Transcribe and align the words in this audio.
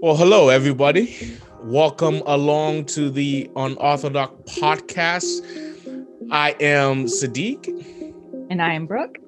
Well, 0.00 0.16
hello, 0.16 0.48
everybody. 0.48 1.36
Welcome 1.60 2.22
along 2.24 2.84
to 2.84 3.10
the 3.10 3.50
Unorthodox 3.56 4.60
podcast. 4.60 5.42
I 6.30 6.54
am 6.60 7.06
Sadiq. 7.06 7.66
And 8.48 8.62
I 8.62 8.74
am 8.74 8.86
Brooke. 8.86 9.18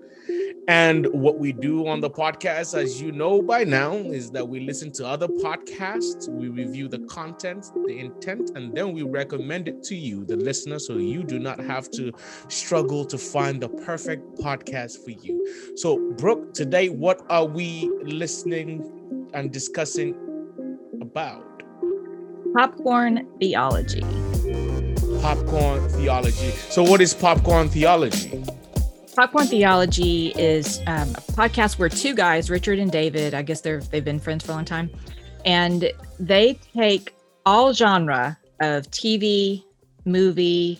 And 0.68 1.06
what 1.08 1.40
we 1.40 1.50
do 1.50 1.88
on 1.88 2.00
the 2.00 2.08
podcast, 2.08 2.80
as 2.80 3.02
you 3.02 3.10
know 3.10 3.42
by 3.42 3.64
now, 3.64 3.94
is 3.94 4.30
that 4.30 4.46
we 4.46 4.60
listen 4.60 4.92
to 4.92 5.06
other 5.08 5.26
podcasts, 5.26 6.28
we 6.28 6.46
review 6.46 6.86
the 6.86 7.00
content, 7.00 7.72
the 7.86 7.98
intent, 7.98 8.52
and 8.54 8.72
then 8.72 8.92
we 8.92 9.02
recommend 9.02 9.66
it 9.66 9.82
to 9.84 9.96
you, 9.96 10.24
the 10.24 10.36
listener, 10.36 10.78
so 10.78 10.98
you 10.98 11.24
do 11.24 11.40
not 11.40 11.58
have 11.58 11.90
to 11.90 12.12
struggle 12.46 13.04
to 13.06 13.18
find 13.18 13.60
the 13.60 13.68
perfect 13.68 14.38
podcast 14.38 15.02
for 15.04 15.10
you. 15.10 15.74
So, 15.74 16.12
Brooke, 16.12 16.54
today, 16.54 16.90
what 16.90 17.22
are 17.28 17.44
we 17.44 17.90
listening 18.04 19.28
and 19.34 19.52
discussing 19.52 20.14
about? 21.00 21.62
Popcorn 22.54 23.26
theology. 23.38 24.02
Popcorn 25.20 25.88
theology. 25.90 26.50
So, 26.70 26.82
what 26.82 27.00
is 27.00 27.14
popcorn 27.14 27.68
theology? 27.68 28.44
Popcorn 29.16 29.46
Theology 29.48 30.28
is 30.28 30.78
um, 30.86 31.10
a 31.10 31.22
podcast 31.32 31.78
where 31.78 31.88
two 31.88 32.14
guys, 32.14 32.48
Richard 32.48 32.78
and 32.78 32.90
David, 32.90 33.34
I 33.34 33.42
guess 33.42 33.60
they're 33.60 33.80
they've 33.80 34.04
been 34.04 34.20
friends 34.20 34.44
for 34.46 34.52
a 34.52 34.54
long 34.54 34.64
time, 34.64 34.88
and 35.44 35.92
they 36.18 36.54
take 36.74 37.14
all 37.44 37.72
genre 37.72 38.38
of 38.60 38.90
TV, 38.90 39.64
movie, 40.04 40.78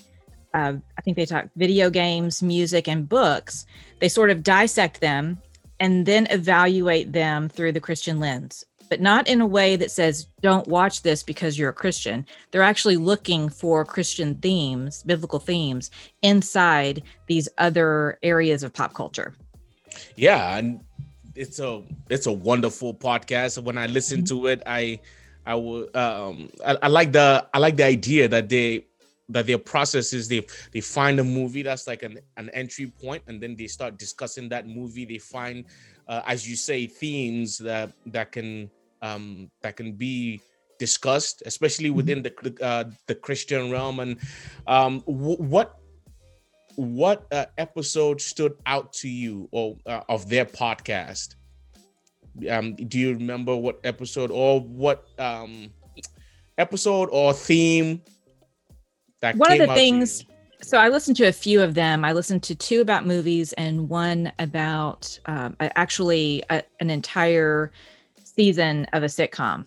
uh, 0.55 0.75
I 0.98 1.02
think 1.02 1.16
they 1.16 1.27
talk 1.27 1.47
video 1.56 1.91
games, 1.91 2.42
music, 2.42 2.89
and 2.89 3.09
books. 3.09 3.66
They 3.98 4.09
sort 4.09 4.30
of 4.30 4.42
dissect 4.42 5.00
them 5.00 5.39
and 5.78 6.06
then 6.06 6.27
evaluate 6.30 7.12
them 7.12 7.48
through 7.48 7.73
the 7.73 7.80
Christian 7.80 8.20
lens 8.20 8.64
but 8.91 9.01
not 9.01 9.29
in 9.29 9.41
a 9.41 9.47
way 9.47 9.77
that 9.77 9.91
says, 9.91 10.27
don't 10.42 10.67
watch 10.67 11.03
this 11.03 11.23
because 11.23 11.56
you're 11.56 11.70
a 11.70 11.73
Christian. 11.73 12.27
They're 12.51 12.61
actually 12.61 12.97
looking 12.97 13.48
for 13.48 13.84
Christian 13.84 14.34
themes, 14.34 15.05
biblical 15.05 15.39
themes 15.39 15.91
inside 16.23 17.05
these 17.29 17.48
other 17.56 18.19
areas 18.23 18.64
of 18.64 18.75
pop 18.75 18.92
culture. 18.92 19.34
Yeah. 20.17 20.59
And 20.59 20.81
it's 21.37 21.61
a 21.61 21.83
it's 22.11 22.27
a 22.27 22.33
wonderful 22.33 22.92
podcast. 22.92 23.62
When 23.62 23.79
I 23.79 23.87
listen 23.87 24.19
mm-hmm. 24.23 24.39
to 24.41 24.47
it, 24.48 24.62
I 24.67 25.01
I 25.47 25.55
will 25.55 25.89
um 25.97 26.51
I, 26.67 26.77
I 26.83 26.89
like 26.89 27.12
the 27.12 27.47
I 27.55 27.59
like 27.59 27.77
the 27.77 27.84
idea 27.84 28.27
that 28.29 28.48
they 28.48 28.86
that 29.29 29.47
their 29.47 29.59
process 29.59 30.12
is 30.12 30.27
they 30.27 30.45
they 30.73 30.81
find 30.81 31.20
a 31.20 31.25
movie 31.25 31.62
that's 31.62 31.86
like 31.86 32.03
an, 32.03 32.19
an 32.36 32.51
entry 32.51 32.92
point 33.01 33.23
and 33.29 33.41
then 33.41 33.55
they 33.55 33.69
start 33.69 33.97
discussing 33.97 34.48
that 34.48 34.67
movie 34.67 35.05
they 35.05 35.19
find 35.19 35.64
uh, 36.09 36.20
as 36.27 36.48
you 36.48 36.57
say 36.57 36.86
themes 36.86 37.57
that 37.59 37.92
that 38.07 38.33
can 38.33 38.69
um, 39.03 39.51
that 39.62 39.77
can 39.77 39.93
be 39.93 40.41
discussed, 40.79 41.43
especially 41.47 41.89
mm-hmm. 41.89 41.97
within 41.97 42.23
the 42.23 42.56
uh, 42.62 42.84
the 43.07 43.15
Christian 43.15 43.70
realm. 43.70 44.01
And 44.01 44.19
um, 44.67 45.01
w- 45.07 45.37
what 45.37 45.77
what 46.77 47.27
uh, 47.33 47.47
episode 47.59 48.20
stood 48.20 48.55
out 48.67 48.92
to 48.95 49.09
you 49.09 49.48
or 49.53 49.77
uh, 49.87 50.01
of 50.09 50.29
their 50.29 50.45
podcast? 50.45 51.37
Um, 52.48 52.75
do 52.75 52.98
you 52.98 53.12
remember 53.15 53.55
what 53.57 53.81
episode 53.84 54.31
or 54.31 54.61
what 54.61 55.05
um, 55.19 55.70
episode 56.59 57.09
or 57.12 57.33
theme 57.33 58.03
that 59.20 59.37
one 59.37 59.53
of 59.53 59.69
the 59.69 59.75
things? 59.75 60.25
So 60.62 60.77
I 60.79 60.89
listened 60.89 61.17
to 61.17 61.25
a 61.25 61.33
few 61.33 61.62
of 61.62 61.75
them. 61.75 62.05
I 62.05 62.12
listened 62.12 62.42
to 62.45 62.55
two 62.55 62.81
about 62.81 63.07
movies 63.07 63.53
and 63.55 63.89
one 63.89 64.31
about 64.39 65.19
um, 65.27 65.57
actually 65.59 66.42
a, 66.51 66.62
an 66.81 66.91
entire 66.91 67.73
season 68.34 68.86
of 68.92 69.03
a 69.03 69.06
sitcom 69.06 69.64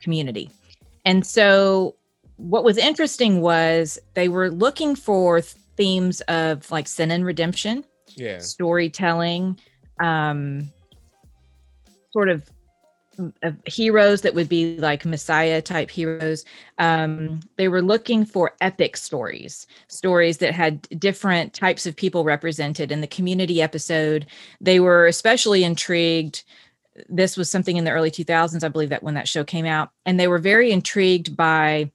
community. 0.00 0.50
And 1.04 1.26
so 1.26 1.96
what 2.36 2.64
was 2.64 2.78
interesting 2.78 3.40
was 3.40 3.98
they 4.14 4.28
were 4.28 4.50
looking 4.50 4.96
for 4.96 5.40
themes 5.40 6.20
of 6.22 6.70
like 6.70 6.88
sin 6.88 7.10
and 7.10 7.24
redemption, 7.24 7.84
yeah, 8.16 8.38
storytelling, 8.38 9.58
um, 10.00 10.70
sort 12.12 12.28
of, 12.28 12.48
of 13.42 13.56
heroes 13.66 14.22
that 14.22 14.34
would 14.34 14.48
be 14.48 14.76
like 14.78 15.04
Messiah 15.04 15.60
type 15.60 15.90
heroes. 15.90 16.44
Um, 16.78 17.40
they 17.56 17.68
were 17.68 17.82
looking 17.82 18.24
for 18.24 18.54
epic 18.60 18.96
stories, 18.96 19.66
stories 19.88 20.38
that 20.38 20.54
had 20.54 20.82
different 20.98 21.52
types 21.52 21.86
of 21.86 21.94
people 21.94 22.24
represented. 22.24 22.90
In 22.90 23.02
the 23.02 23.06
community 23.06 23.60
episode, 23.60 24.26
they 24.60 24.80
were 24.80 25.06
especially 25.06 25.64
intrigued 25.64 26.44
this 27.08 27.36
was 27.36 27.50
something 27.50 27.76
in 27.76 27.84
the 27.84 27.90
early 27.90 28.10
2000s, 28.10 28.64
I 28.64 28.68
believe 28.68 28.88
that 28.90 29.02
when 29.02 29.14
that 29.14 29.28
show 29.28 29.44
came 29.44 29.66
out, 29.66 29.90
and 30.04 30.18
they 30.18 30.28
were 30.28 30.38
very 30.38 30.72
intrigued 30.72 31.36
by 31.36 31.90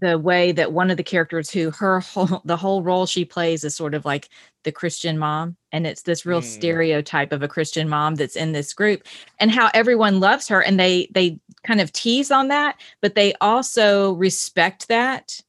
the 0.00 0.18
way 0.18 0.52
that 0.52 0.72
one 0.72 0.90
of 0.90 0.96
the 0.96 1.02
characters 1.02 1.50
who 1.50 1.70
her 1.70 2.00
whole 2.12 2.42
the 2.44 2.56
whole 2.56 2.82
role 2.82 3.06
she 3.06 3.24
plays 3.24 3.64
is 3.64 3.74
sort 3.74 3.94
of 3.94 4.04
like 4.04 4.28
the 4.64 4.72
Christian 4.72 5.18
mom 5.18 5.56
and 5.72 5.86
it's 5.86 6.02
this 6.02 6.26
real 6.26 6.40
mm. 6.40 6.44
stereotype 6.44 7.32
of 7.32 7.42
a 7.42 7.48
Christian 7.48 7.88
mom 7.88 8.14
that's 8.14 8.36
in 8.36 8.52
this 8.52 8.72
group 8.72 9.04
and 9.38 9.50
how 9.50 9.70
everyone 9.72 10.20
loves 10.20 10.48
her 10.48 10.62
and 10.62 10.78
they 10.78 11.08
they 11.12 11.38
kind 11.66 11.80
of 11.80 11.92
tease 11.92 12.30
on 12.30 12.48
that 12.48 12.80
but 13.00 13.14
they 13.14 13.34
also 13.40 14.12
respect 14.14 14.88
that 14.88 15.40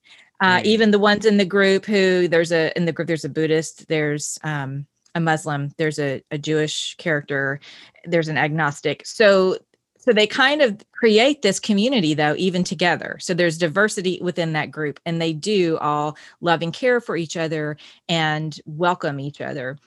uh, 0.42 0.60
mm. 0.60 0.64
even 0.64 0.92
the 0.92 1.00
ones 1.00 1.26
in 1.26 1.38
the 1.38 1.46
group 1.46 1.86
who 1.86 2.28
there's 2.28 2.52
a 2.52 2.76
in 2.78 2.86
the 2.86 2.92
group 2.92 3.08
there's 3.08 3.26
a 3.26 3.30
Buddhist 3.30 3.88
there's 3.88 4.38
um 4.44 4.86
a 5.16 5.20
Muslim, 5.20 5.72
there's 5.78 5.98
a, 5.98 6.22
a 6.30 6.38
Jewish 6.38 6.96
character, 6.98 7.60
there's 8.06 8.28
an 8.28 8.38
agnostic. 8.38 9.06
So 9.06 9.58
so 9.98 10.14
they 10.14 10.28
kind 10.28 10.62
of 10.62 10.80
create 10.92 11.42
this 11.42 11.60
community 11.60 12.14
though 12.14 12.36
even 12.38 12.64
together. 12.64 13.18
So 13.20 13.34
there's 13.34 13.58
diversity 13.58 14.20
within 14.22 14.54
that 14.54 14.70
group 14.70 15.00
and 15.04 15.20
they 15.20 15.34
do 15.34 15.80
all 15.80 16.16
love 16.42 16.62
and 16.62 16.72
care 16.72 17.02
for 17.02 17.18
each 17.18 17.36
other 17.36 17.78
and 18.08 18.56
welcome 18.68 19.20
each 19.20 19.42
other. 19.42 19.80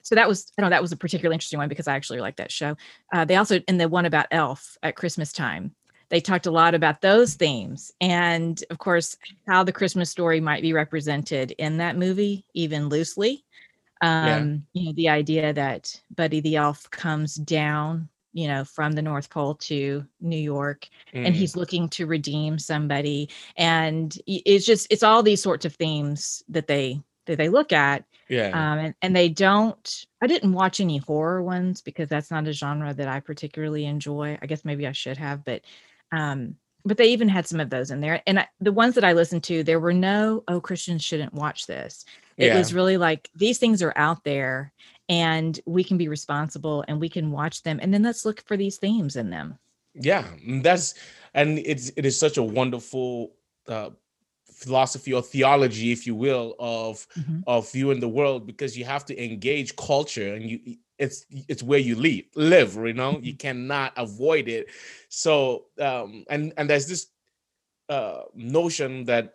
So 0.00 0.14
that 0.14 0.28
was 0.28 0.50
i 0.58 0.62
know 0.62 0.70
that 0.70 0.82
was 0.82 0.92
a 0.92 0.96
particularly 0.96 1.34
interesting 1.34 1.58
one 1.58 1.68
because 1.68 1.88
i 1.88 1.94
actually 1.94 2.20
like 2.20 2.36
that 2.36 2.50
show. 2.50 2.76
Uh, 3.12 3.24
they 3.24 3.36
also 3.36 3.60
in 3.68 3.78
the 3.78 3.88
one 3.88 4.06
about 4.06 4.26
elf 4.30 4.76
at 4.82 4.96
christmas 4.96 5.32
time 5.32 5.74
they 6.08 6.20
talked 6.20 6.46
a 6.46 6.50
lot 6.50 6.74
about 6.74 7.00
those 7.00 7.34
themes 7.34 7.92
and 8.00 8.64
of 8.70 8.78
course 8.78 9.16
how 9.46 9.62
the 9.62 9.72
christmas 9.72 10.10
story 10.10 10.40
might 10.40 10.60
be 10.62 10.72
represented 10.72 11.52
in 11.52 11.76
that 11.76 11.96
movie 11.96 12.44
even 12.54 12.88
loosely 12.88 13.44
um, 14.02 14.64
yeah. 14.72 14.80
you 14.80 14.86
know, 14.86 14.92
the 14.92 15.08
idea 15.08 15.52
that 15.52 15.98
Buddy 16.14 16.40
the 16.40 16.56
Elf 16.56 16.90
comes 16.90 17.36
down, 17.36 18.08
you 18.34 18.48
know, 18.48 18.64
from 18.64 18.92
the 18.92 19.02
North 19.02 19.30
Pole 19.30 19.54
to 19.56 20.04
New 20.20 20.36
York 20.36 20.88
mm. 21.14 21.24
and 21.24 21.34
he's 21.34 21.56
looking 21.56 21.88
to 21.90 22.06
redeem 22.06 22.58
somebody. 22.58 23.30
And 23.56 24.16
it's 24.26 24.66
just, 24.66 24.86
it's 24.90 25.02
all 25.02 25.22
these 25.22 25.42
sorts 25.42 25.64
of 25.64 25.74
themes 25.74 26.42
that 26.48 26.66
they, 26.66 27.00
that 27.26 27.36
they 27.38 27.48
look 27.48 27.72
at. 27.72 28.04
Yeah. 28.28 28.48
Um, 28.48 28.78
and, 28.78 28.94
and 29.02 29.16
they 29.16 29.28
don't, 29.28 30.06
I 30.22 30.26
didn't 30.26 30.54
watch 30.54 30.80
any 30.80 30.96
horror 30.96 31.42
ones 31.42 31.82
because 31.82 32.08
that's 32.08 32.30
not 32.30 32.48
a 32.48 32.52
genre 32.52 32.94
that 32.94 33.08
I 33.08 33.20
particularly 33.20 33.84
enjoy. 33.84 34.38
I 34.40 34.46
guess 34.46 34.64
maybe 34.64 34.86
I 34.86 34.92
should 34.92 35.18
have, 35.18 35.44
but, 35.44 35.62
um, 36.10 36.56
but 36.84 36.96
they 36.96 37.08
even 37.08 37.28
had 37.28 37.46
some 37.46 37.60
of 37.60 37.70
those 37.70 37.90
in 37.90 38.00
there. 38.00 38.22
And 38.26 38.40
I, 38.40 38.48
the 38.60 38.72
ones 38.72 38.94
that 38.94 39.04
I 39.04 39.12
listened 39.12 39.44
to, 39.44 39.62
there 39.62 39.80
were 39.80 39.92
no, 39.92 40.44
oh, 40.48 40.60
Christians 40.60 41.04
shouldn't 41.04 41.34
watch 41.34 41.66
this. 41.66 42.04
It 42.36 42.46
yeah. 42.46 42.58
was 42.58 42.74
really 42.74 42.96
like 42.96 43.30
these 43.34 43.58
things 43.58 43.82
are 43.82 43.92
out 43.96 44.24
there 44.24 44.72
and 45.08 45.58
we 45.66 45.84
can 45.84 45.98
be 45.98 46.08
responsible 46.08 46.84
and 46.88 47.00
we 47.00 47.08
can 47.08 47.30
watch 47.30 47.62
them. 47.62 47.78
And 47.82 47.92
then 47.92 48.02
let's 48.02 48.24
look 48.24 48.42
for 48.46 48.56
these 48.56 48.78
themes 48.78 49.16
in 49.16 49.30
them. 49.30 49.58
Yeah. 49.94 50.24
Mm, 50.46 50.62
that's, 50.62 50.94
and 51.34 51.58
it's, 51.58 51.92
it 51.96 52.06
is 52.06 52.18
such 52.18 52.36
a 52.38 52.42
wonderful, 52.42 53.34
uh, 53.68 53.90
philosophy 54.62 55.12
or 55.12 55.22
theology 55.22 55.92
if 55.92 56.06
you 56.06 56.14
will 56.14 56.54
of 56.58 57.06
mm-hmm. 57.18 57.40
of 57.46 57.70
viewing 57.72 58.00
the 58.00 58.08
world 58.08 58.46
because 58.46 58.76
you 58.78 58.84
have 58.84 59.04
to 59.04 59.14
engage 59.22 59.74
culture 59.76 60.34
and 60.34 60.48
you 60.50 60.58
it's 60.98 61.26
it's 61.48 61.62
where 61.62 61.78
you 61.78 61.96
live 61.96 62.24
live 62.36 62.74
you 62.76 62.92
know 62.92 63.12
you 63.12 63.32
mm-hmm. 63.32 63.36
cannot 63.36 63.92
avoid 63.96 64.48
it 64.48 64.66
so 65.08 65.64
um 65.80 66.24
and 66.30 66.52
and 66.56 66.70
there's 66.70 66.86
this 66.86 67.08
uh 67.88 68.22
notion 68.34 69.04
that 69.04 69.34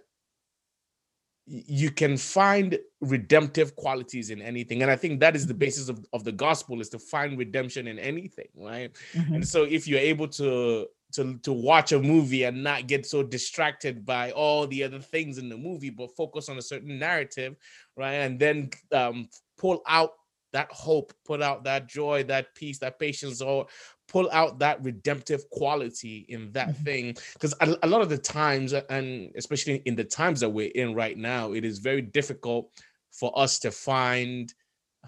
you 1.49 1.89
can 1.89 2.17
find 2.17 2.77
redemptive 2.99 3.75
qualities 3.75 4.29
in 4.29 4.41
anything 4.41 4.81
and 4.81 4.91
i 4.91 4.95
think 4.95 5.19
that 5.19 5.35
is 5.35 5.45
the 5.45 5.53
mm-hmm. 5.53 5.59
basis 5.59 5.89
of, 5.89 6.05
of 6.13 6.23
the 6.23 6.31
gospel 6.31 6.79
is 6.79 6.89
to 6.89 6.99
find 6.99 7.37
redemption 7.37 7.87
in 7.87 7.99
anything 7.99 8.47
right 8.55 8.91
mm-hmm. 9.13 9.35
and 9.35 9.47
so 9.47 9.63
if 9.63 9.87
you're 9.87 9.99
able 9.99 10.27
to 10.27 10.87
to 11.13 11.37
to 11.39 11.53
watch 11.53 11.91
a 11.91 11.99
movie 11.99 12.43
and 12.43 12.63
not 12.63 12.87
get 12.87 13.05
so 13.05 13.23
distracted 13.23 14.05
by 14.05 14.31
all 14.31 14.67
the 14.67 14.83
other 14.83 14.99
things 14.99 15.37
in 15.37 15.49
the 15.49 15.57
movie 15.57 15.89
but 15.89 16.15
focus 16.15 16.49
on 16.49 16.57
a 16.57 16.61
certain 16.61 16.99
narrative 16.99 17.55
right 17.95 18.15
and 18.15 18.39
then 18.39 18.69
um 18.91 19.27
pull 19.57 19.81
out 19.87 20.11
that 20.53 20.71
hope, 20.71 21.13
put 21.25 21.41
out 21.41 21.63
that 21.65 21.87
joy, 21.87 22.23
that 22.23 22.53
peace, 22.55 22.79
that 22.79 22.99
patience, 22.99 23.41
or 23.41 23.67
pull 24.07 24.29
out 24.31 24.59
that 24.59 24.83
redemptive 24.83 25.49
quality 25.49 26.25
in 26.29 26.51
that 26.53 26.69
mm-hmm. 26.69 26.83
thing. 26.83 27.17
Because 27.33 27.53
a, 27.61 27.75
a, 27.83 27.87
lot 27.87 28.01
of 28.01 28.09
the 28.09 28.17
times, 28.17 28.73
and 28.73 29.31
especially 29.35 29.81
in 29.85 29.95
the 29.95 30.03
times 30.03 30.39
that 30.39 30.49
we're 30.49 30.71
in 30.73 30.95
right 30.95 31.17
now, 31.17 31.53
it 31.53 31.65
is 31.65 31.79
very 31.79 32.01
difficult 32.01 32.69
for 33.11 33.37
us 33.37 33.59
to 33.59 33.71
find 33.71 34.53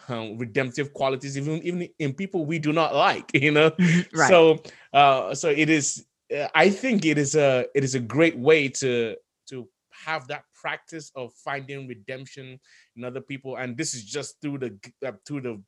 um, 0.08 0.38
redemptive 0.38 0.94
qualities, 0.94 1.38
even 1.38 1.62
even 1.64 1.88
in 2.00 2.14
people 2.14 2.46
we 2.46 2.60
do 2.60 2.72
not 2.72 2.96
like. 2.96 3.32
You 3.40 3.52
know, 3.52 3.72
Mhm, 3.72 4.08
right. 4.14 4.30
so 4.30 4.62
uh, 4.94 5.34
so 5.36 5.50
it 5.50 5.70
is. 5.70 6.06
uh, 6.36 6.48
I 6.54 6.70
think 6.70 7.06
it 7.06 7.18
is 7.18 7.36
a 7.36 7.66
it 7.76 7.84
is 7.84 7.96
a 7.96 8.00
great 8.00 8.38
way 8.38 8.68
to 8.70 9.16
to 9.50 9.68
have 10.06 10.28
that 10.28 10.44
practice 10.54 11.12
of 11.16 11.34
finding 11.44 11.88
redemption 11.88 12.60
in 12.96 13.04
other 13.04 13.22
people, 13.22 13.58
and 13.58 13.78
this 13.78 13.94
is 13.94 14.04
just 14.06 14.40
through 14.42 14.60
the 14.60 14.80
uh, 15.06 15.12
through 15.26 15.42
the 15.42 15.62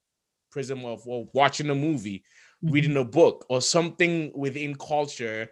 prism 0.51 0.85
of 0.85 1.05
well, 1.05 1.29
watching 1.33 1.69
a 1.69 1.75
movie, 1.75 2.23
Mhm. 2.63 2.71
reading 2.73 2.97
a 2.97 3.03
book, 3.05 3.45
or 3.49 3.61
something 3.61 4.31
within 4.35 4.75
culture 4.75 5.49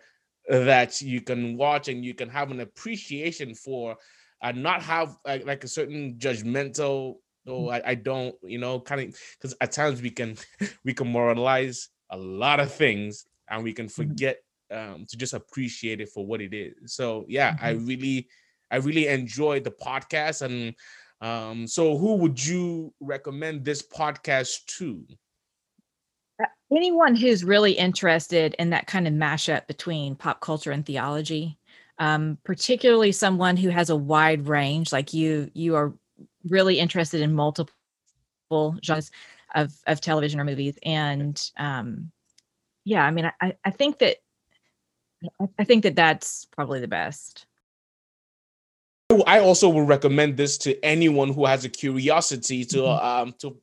that 0.50 1.01
you 1.01 1.21
can 1.21 1.57
watch 1.57 1.88
and 1.88 2.04
you 2.04 2.13
can 2.13 2.30
have 2.30 2.51
an 2.51 2.60
appreciation 2.60 3.54
for, 3.56 3.98
and 4.42 4.62
not 4.63 4.81
have 4.83 5.16
like, 5.25 5.45
like 5.45 5.63
a 5.63 5.68
certain 5.68 6.16
judgmental. 6.18 7.16
Oh, 7.48 7.69
I, 7.69 7.81
I 7.92 7.95
don't, 7.95 8.36
you 8.44 8.60
know, 8.60 8.80
kind 8.80 9.01
of 9.01 9.19
because 9.38 9.56
at 9.62 9.71
times 9.71 10.01
we 10.01 10.12
can 10.12 10.38
we 10.86 10.94
can 10.94 11.07
moralize 11.07 11.89
a 12.12 12.18
lot 12.18 12.60
of 12.60 12.71
things 12.74 13.25
and 13.49 13.63
we 13.63 13.73
can 13.73 13.87
forget 13.87 14.37
um, 14.71 15.05
to 15.09 15.17
just 15.17 15.33
appreciate 15.33 16.01
it 16.01 16.09
for 16.09 16.25
what 16.25 16.41
it 16.41 16.53
is. 16.53 16.93
So 16.93 17.25
yeah, 17.27 17.55
I 17.61 17.71
really, 17.71 18.27
I 18.71 18.77
really 18.77 19.07
enjoyed 19.07 19.63
the 19.63 19.71
podcast. 19.71 20.41
And 20.41 20.75
um, 21.21 21.67
so, 21.67 21.97
who 21.97 22.15
would 22.15 22.43
you 22.43 22.93
recommend 22.99 23.65
this 23.65 23.81
podcast 23.81 24.65
to? 24.77 25.05
anyone 26.71 27.15
who's 27.15 27.43
really 27.43 27.73
interested 27.73 28.55
in 28.59 28.69
that 28.69 28.87
kind 28.87 29.07
of 29.07 29.13
mashup 29.13 29.67
between 29.67 30.15
pop 30.15 30.39
culture 30.39 30.71
and 30.71 30.85
theology 30.85 31.57
um, 31.97 32.37
particularly 32.45 33.11
someone 33.11 33.57
who 33.57 33.69
has 33.69 33.89
a 33.89 33.95
wide 33.95 34.47
range 34.47 34.93
like 34.93 35.13
you 35.13 35.49
you 35.53 35.75
are 35.75 35.93
really 36.47 36.79
interested 36.79 37.21
in 37.21 37.33
multiple 37.33 37.73
genres 38.83 39.11
of, 39.55 39.73
of 39.87 39.99
television 39.99 40.39
or 40.39 40.45
movies 40.45 40.77
and 40.83 41.51
um, 41.57 42.11
yeah 42.85 43.03
i 43.05 43.11
mean 43.11 43.31
I, 43.41 43.55
I 43.63 43.71
think 43.71 43.99
that 43.99 44.17
I- 45.59 45.63
think 45.65 45.83
that 45.83 45.95
that's 45.95 46.45
probably 46.45 46.79
the 46.79 46.87
best 46.87 47.45
I 49.25 49.39
also 49.39 49.69
would 49.69 49.87
recommend 49.87 50.37
this 50.37 50.55
to 50.59 50.79
anyone 50.85 51.33
who 51.33 51.45
has 51.45 51.65
a 51.65 51.69
curiosity 51.69 52.63
to 52.65 52.77
Mhm. 52.77 53.03
um 53.03 53.33
to 53.39 53.59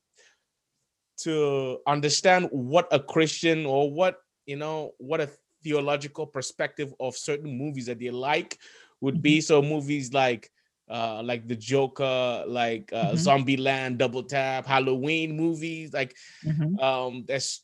to 1.18 1.78
understand 1.86 2.48
what 2.50 2.88
a 2.92 3.00
Christian 3.00 3.64
or 3.64 3.90
what 3.90 4.18
you 4.44 4.56
know 4.56 4.92
what 4.98 5.20
a 5.20 5.30
theological 5.62 6.26
perspective 6.26 6.92
of 7.00 7.16
certain 7.16 7.56
movies 7.56 7.86
that 7.86 7.98
they 7.98 8.10
like 8.10 8.58
would 9.00 9.22
be. 9.22 9.40
So 9.40 9.62
movies 9.62 10.12
like 10.12 10.50
uh 10.90 11.22
like 11.22 11.46
the 11.48 11.56
Joker, 11.56 12.44
like 12.46 12.92
uh 12.92 13.12
Mhm. 13.12 13.24
Zombieland, 13.46 13.98
Double 13.98 14.24
Tap, 14.24 14.66
Halloween 14.66 15.36
movies, 15.36 15.92
like 15.92 16.16
Mhm. 16.44 16.80
um 16.82 17.24
there's 17.26 17.62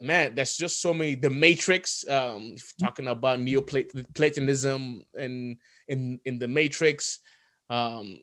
man 0.00 0.34
there's 0.34 0.56
just 0.56 0.80
so 0.82 0.92
many 0.92 1.14
the 1.14 1.30
matrix 1.30 2.06
um 2.08 2.54
talking 2.80 3.06
about 3.08 3.40
neoplatonism 3.40 5.02
and 5.18 5.56
in 5.88 6.20
in 6.24 6.38
the 6.38 6.48
matrix 6.48 7.20
um 7.70 8.18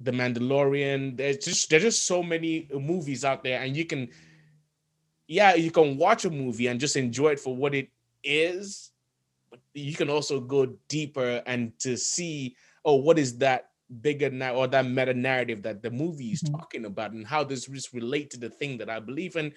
the 0.00 0.10
mandalorian 0.10 1.16
there's 1.16 1.38
just 1.38 1.70
there's 1.70 1.82
just 1.84 2.04
so 2.06 2.22
many 2.22 2.68
movies 2.74 3.24
out 3.24 3.44
there 3.44 3.60
and 3.62 3.76
you 3.76 3.84
can 3.84 4.08
yeah 5.28 5.54
you 5.54 5.70
can 5.70 5.96
watch 5.96 6.24
a 6.24 6.30
movie 6.30 6.66
and 6.66 6.80
just 6.80 6.96
enjoy 6.96 7.28
it 7.30 7.40
for 7.40 7.54
what 7.54 7.74
it 7.74 7.88
is 8.24 8.90
but 9.50 9.60
you 9.74 9.94
can 9.94 10.10
also 10.10 10.40
go 10.40 10.66
deeper 10.88 11.42
and 11.46 11.78
to 11.78 11.96
see 11.96 12.54
oh 12.84 12.96
what 12.96 13.18
is 13.18 13.38
that 13.38 13.70
bigger 14.00 14.30
now 14.30 14.54
or 14.54 14.66
that 14.66 14.86
meta 14.86 15.12
narrative 15.14 15.62
that 15.62 15.82
the 15.82 15.90
movie 15.90 16.32
is 16.32 16.42
Mhm. 16.42 16.58
talking 16.58 16.84
about 16.86 17.12
and 17.12 17.26
how 17.26 17.44
does 17.44 17.66
this 17.66 17.92
relate 17.92 18.30
to 18.30 18.38
the 18.38 18.50
thing 18.50 18.78
that 18.78 18.88
i 18.90 18.98
believe 18.98 19.36
in 19.36 19.52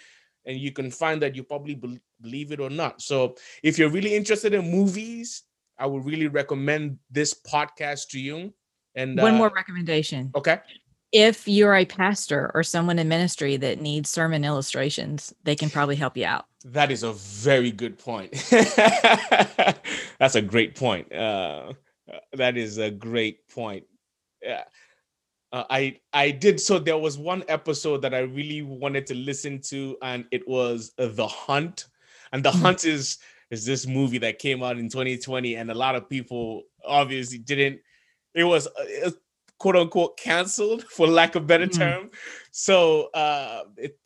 and 0.45 0.57
you 0.57 0.71
can 0.71 0.91
find 0.91 1.21
that 1.21 1.35
you 1.35 1.43
probably 1.43 1.75
bel- 1.75 1.97
believe 2.21 2.51
it 2.51 2.59
or 2.59 2.69
not 2.69 3.01
so 3.01 3.35
if 3.63 3.77
you're 3.77 3.89
really 3.89 4.15
interested 4.15 4.53
in 4.53 4.69
movies 4.69 5.43
i 5.77 5.85
would 5.85 6.05
really 6.05 6.27
recommend 6.27 6.97
this 7.09 7.33
podcast 7.33 8.09
to 8.09 8.19
you 8.19 8.53
and 8.95 9.17
one 9.19 9.35
uh, 9.35 9.37
more 9.37 9.51
recommendation 9.55 10.31
okay 10.35 10.59
if 11.11 11.47
you're 11.47 11.75
a 11.75 11.85
pastor 11.85 12.51
or 12.53 12.63
someone 12.63 12.99
in 12.99 13.07
ministry 13.07 13.55
that 13.55 13.79
needs 13.79 14.09
sermon 14.09 14.43
illustrations 14.43 15.33
they 15.43 15.55
can 15.55 15.69
probably 15.69 15.95
help 15.95 16.17
you 16.17 16.25
out 16.25 16.45
That 16.65 16.89
is 16.89 17.03
a 17.03 17.13
very 17.13 17.71
good 17.71 17.99
point. 17.99 18.31
That's 20.19 20.33
a 20.33 20.41
great 20.41 20.73
point. 20.73 21.13
Uh, 21.13 21.73
that 22.33 22.57
is 22.57 22.79
a 22.79 22.89
great 22.89 23.47
point. 23.49 23.83
Yeah. 24.41 24.63
Uh, 25.55 25.63
I 25.69 25.97
I 26.11 26.31
did 26.31 26.59
so. 26.59 26.79
There 26.79 26.97
was 26.97 27.17
one 27.17 27.41
episode 27.47 28.01
that 28.01 28.13
I 28.13 28.19
really 28.19 28.61
wanted 28.61 29.07
to 29.07 29.15
listen 29.15 29.61
to, 29.71 29.95
and 30.01 30.25
it 30.31 30.45
was 30.45 30.91
uh, 30.97 31.07
The 31.07 31.25
Hunt. 31.27 31.85
And 32.33 32.43
The 32.43 32.51
Mhm. 32.51 32.61
Hunt 32.61 32.83
is 32.83 33.19
is 33.51 33.63
this 33.65 33.87
movie 33.87 34.17
that 34.17 34.37
came 34.39 34.61
out 34.63 34.77
in 34.77 34.89
2020, 34.89 35.55
and 35.55 35.71
a 35.71 35.73
lot 35.73 35.95
of 35.95 36.09
people 36.09 36.63
obviously 36.83 37.37
didn't. 37.37 37.79
It 38.33 38.43
was, 38.43 38.67
uh, 38.67 39.11
quote 39.57 39.77
unquote 39.77 40.17
canceled 40.17 40.83
for 40.95 41.07
lack 41.07 41.35
of 41.35 41.47
better 41.47 41.67
Mhm. 41.67 41.77
term. 41.77 42.11
So 42.51 43.09
uh, 43.13 43.63
it 43.77 43.97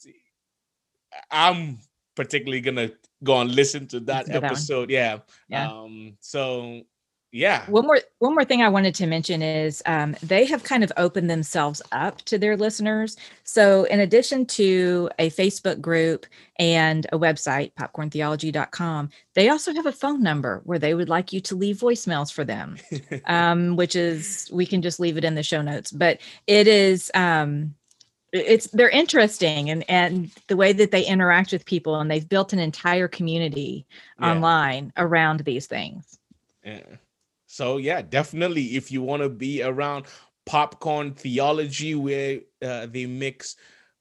I'm 1.32 1.80
particularly 2.16 2.62
gonna 2.62 2.92
go 3.24 3.42
and 3.42 3.50
listen 3.56 3.88
to 3.88 4.00
that 4.02 4.28
Listen 4.28 4.34
to 4.34 4.40
that 4.42 4.52
episode. 4.52 4.92
Yeah. 4.92 5.20
Yeah. 5.48 5.68
Um. 5.72 6.16
So 6.20 6.84
yeah. 7.32 7.64
one 7.70 7.86
more 7.86 8.00
one 8.20 8.34
more 8.34 8.44
thing 8.46 8.62
i 8.62 8.70
wanted 8.70 8.96
to 8.96 9.06
mention 9.06 9.42
is 9.42 9.82
um, 9.86 10.16
they 10.24 10.46
have 10.46 10.64
kind 10.64 10.84
of 10.84 10.92
opened 10.98 11.30
themselves 11.30 11.82
up 11.92 12.22
to 12.24 12.38
their 12.38 12.58
listeners 12.58 13.18
so 13.44 13.84
in 13.86 14.00
addition 14.00 14.46
to 14.46 15.10
a 15.20 15.30
facebook 15.30 15.80
group 15.82 16.26
and 16.58 17.06
a 17.12 17.20
website 17.20 17.72
popcorntheology.com 17.74 19.10
they 19.36 19.50
also 19.50 19.74
have 19.74 19.86
a 19.86 19.92
phone 19.92 20.22
number 20.24 20.62
where 20.66 20.80
they 20.80 20.94
would 20.94 21.10
like 21.10 21.32
you 21.32 21.40
to 21.42 21.56
leave 21.56 21.78
voicemails 21.78 22.32
for 22.34 22.44
them 22.44 22.78
um, 23.26 23.76
which 23.76 23.96
is 23.96 24.50
we 24.52 24.66
can 24.66 24.82
just 24.82 25.00
leave 25.00 25.18
it 25.18 25.24
in 25.24 25.36
the 25.36 25.44
show 25.44 25.62
notes 25.62 25.92
but 25.92 26.20
it 26.48 26.68
is 26.68 27.12
um, 27.14 27.74
it's 28.32 28.68
they're 28.68 28.90
interesting 28.90 29.70
and 29.70 29.84
and 29.90 30.32
the 30.48 30.56
way 30.56 30.72
that 30.72 30.92
they 30.92 31.04
interact 31.06 31.52
with 31.52 31.66
people 31.66 32.00
and 32.00 32.12
they've 32.12 32.30
built 32.30 32.54
an 32.54 32.60
entire 32.60 33.08
community 33.08 33.86
Yeah. 34.20 34.32
online 34.32 34.94
around 34.98 35.40
these 35.42 35.66
things 35.68 36.18
Yeah. 36.64 36.82
So 37.52 37.78
yeah, 37.78 38.04
definitely 38.04 38.76
if 38.76 38.92
you 38.92 39.02
want 39.02 39.24
to 39.24 39.30
be 39.30 39.64
around 39.64 40.06
popcorn 40.46 41.16
theology 41.16 41.96
where 41.96 42.42
uh, 42.62 42.86
they 42.86 43.08
mix 43.08 43.56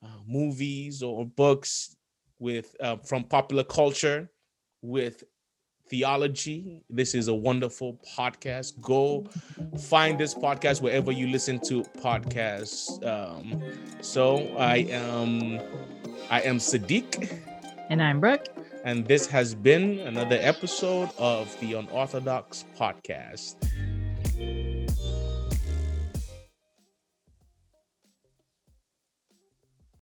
uh, 0.05 0.09
movies 0.27 1.03
or 1.03 1.25
books 1.25 1.97
with 2.39 2.77
uh, 2.79 2.97
from 2.97 3.25
popular 3.25 3.65
culture 3.65 4.31
with 4.83 5.25
theology, 5.89 6.85
this 6.91 7.15
is 7.15 7.29
a 7.29 7.35
wonderful 7.35 7.99
podcast. 8.15 8.79
Go 8.83 9.25
find 9.79 10.19
this 10.21 10.35
podcast 10.35 10.83
wherever 10.83 11.11
you 11.11 11.29
listen 11.29 11.59
to 11.61 11.83
podcasts. 12.05 13.03
Um, 13.03 13.63
so 14.03 14.55
I 14.59 14.77
am 14.91 15.59
I 16.31 16.43
am 16.43 16.59
Sadiq. 16.59 17.41
and 17.89 18.03
i'm 18.03 18.21
brooke 18.21 18.58
And 18.89 19.05
this 19.05 19.27
has 19.27 19.55
been 19.55 19.99
another 19.99 20.39
episode 20.41 21.11
of 21.19 21.55
the 21.61 21.75
Unorthodox 21.75 22.65
Podcast. 22.75 23.57